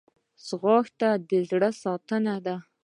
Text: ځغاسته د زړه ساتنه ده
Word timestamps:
ځغاسته 0.47 1.09
د 1.29 1.31
زړه 1.49 1.69
ساتنه 1.83 2.35
ده 2.45 2.55